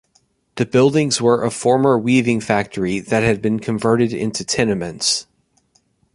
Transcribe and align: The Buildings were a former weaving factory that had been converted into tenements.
The 0.55 0.65
Buildings 0.65 1.21
were 1.21 1.43
a 1.43 1.51
former 1.51 1.95
weaving 1.95 2.39
factory 2.41 2.99
that 3.01 3.21
had 3.21 3.39
been 3.39 3.59
converted 3.59 4.13
into 4.13 4.43
tenements. 4.43 5.27